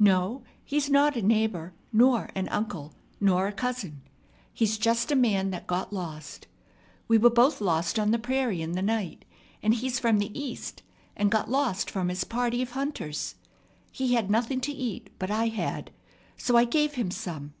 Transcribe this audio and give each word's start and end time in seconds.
No, 0.00 0.42
he's 0.64 0.90
not 0.90 1.14
a 1.14 1.22
neighbor, 1.22 1.72
nor 1.92 2.28
an 2.34 2.48
uncle, 2.48 2.92
nor 3.20 3.46
a 3.46 3.52
cousin. 3.52 4.02
He's 4.52 4.78
just 4.78 5.12
a 5.12 5.14
man 5.14 5.52
that 5.52 5.68
got 5.68 5.92
lost. 5.92 6.48
We 7.06 7.18
were 7.18 7.30
both 7.30 7.60
lost 7.60 7.96
on 7.96 8.10
the 8.10 8.18
prairie 8.18 8.60
in 8.62 8.72
the 8.72 8.82
night; 8.82 9.24
and 9.62 9.72
he's 9.72 10.00
from 10.00 10.18
the 10.18 10.36
East, 10.36 10.82
and 11.16 11.30
got 11.30 11.48
lost 11.48 11.88
from 11.88 12.08
his 12.08 12.24
party 12.24 12.62
of 12.62 12.70
hunters. 12.72 13.36
He 13.92 14.14
had 14.14 14.28
nothing 14.28 14.60
to 14.62 14.72
eat, 14.72 15.08
but 15.20 15.30
I 15.30 15.46
had; 15.46 15.92
so 16.36 16.56
I 16.56 16.64
gave 16.64 16.94
him 16.94 17.12
some. 17.12 17.54